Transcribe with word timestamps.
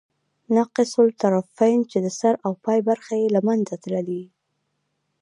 ناقص 0.55 0.91
الطرفین، 1.05 1.79
چي 1.89 1.97
د 2.05 2.07
سر 2.19 2.33
او 2.45 2.51
پای 2.65 2.79
برخي 2.89 3.17
ئې 3.21 3.27
له 3.35 3.41
منځه 3.47 3.73
تللي 3.83 4.13
يي. 4.21 4.27